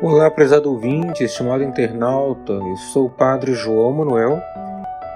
[0.00, 4.40] Olá, prezado ouvinte, estimado internauta, eu sou o Padre João Manuel,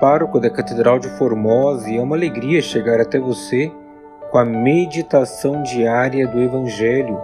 [0.01, 3.71] pároco da Catedral de Formosa e é uma alegria chegar até você
[4.33, 7.17] com a meditação diária do Evangelho.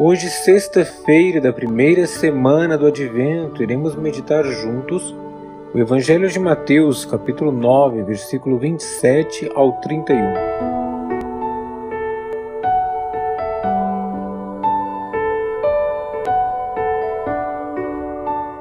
[0.00, 5.14] Hoje, sexta-feira da primeira semana do Advento, iremos meditar juntos
[5.72, 10.75] o Evangelho de Mateus, capítulo 9, versículo 27 ao 31.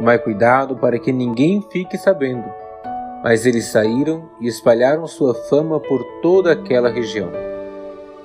[0.00, 2.50] Tomai cuidado para que ninguém fique sabendo.
[3.22, 7.30] Mas eles saíram e espalharam sua fama por toda aquela região.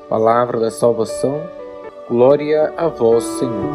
[0.08, 1.42] Palavra da salvação,
[2.10, 3.72] glória a vós, Senhor.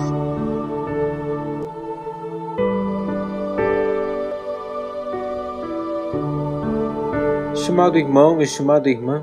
[7.52, 9.22] Estimado irmão, estimada irmã,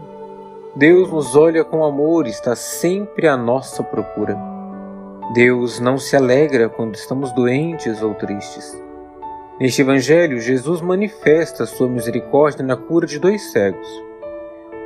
[0.76, 4.57] Deus nos olha com amor e está sempre à nossa procura.
[5.34, 8.82] Deus não se alegra quando estamos doentes ou tristes.
[9.60, 13.88] Neste Evangelho, Jesus manifesta sua misericórdia na cura de dois cegos.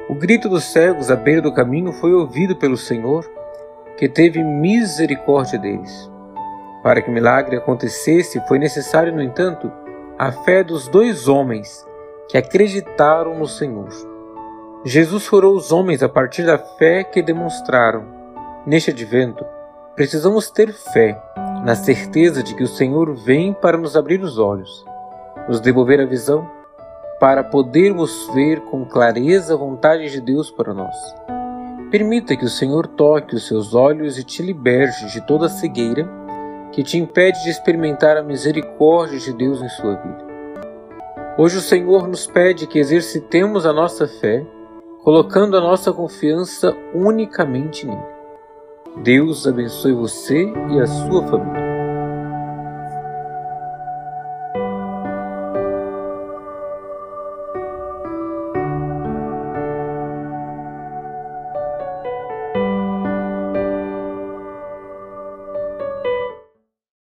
[0.09, 3.23] O grito dos cegos à beira do caminho foi ouvido pelo Senhor,
[3.97, 6.09] que teve misericórdia deles.
[6.81, 9.71] Para que o milagre acontecesse, foi necessário, no entanto,
[10.17, 11.85] a fé dos dois homens
[12.27, 13.89] que acreditaram no Senhor.
[14.83, 18.05] Jesus curou os homens a partir da fé que demonstraram.
[18.65, 19.45] Neste advento,
[19.95, 21.21] Precisamos ter fé,
[21.65, 24.85] na certeza de que o Senhor vem para nos abrir os olhos,
[25.49, 26.49] nos devolver a visão,
[27.19, 30.95] para podermos ver com clareza a vontade de Deus para nós.
[31.91, 36.09] Permita que o Senhor toque os seus olhos e te liberte de toda a cegueira
[36.71, 40.25] que te impede de experimentar a misericórdia de Deus em sua vida.
[41.37, 44.45] Hoje o Senhor nos pede que exercitemos a nossa fé,
[45.03, 48.20] colocando a nossa confiança unicamente nele.
[48.97, 51.70] Deus abençoe você e a sua família.